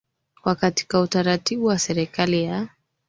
wa 0.43 0.55
katika 0.55 1.01
utaratibu 1.01 1.65
wa 1.65 1.79
serikali 1.79 2.43
ya 2.43 2.67